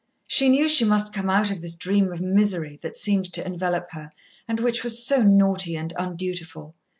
[0.27, 3.89] She knew she must come out of this dream of misery that seemed to envelop
[3.91, 4.11] her,
[4.47, 6.73] and which was so naughty and undutiful.